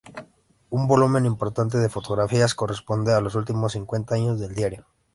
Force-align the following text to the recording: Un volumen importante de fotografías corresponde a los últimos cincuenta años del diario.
Un 0.71 0.87
volumen 0.87 1.27
importante 1.27 1.77
de 1.77 1.87
fotografías 1.87 2.55
corresponde 2.55 3.13
a 3.13 3.21
los 3.21 3.35
últimos 3.35 3.73
cincuenta 3.73 4.15
años 4.15 4.39
del 4.39 4.55
diario. 4.55 4.87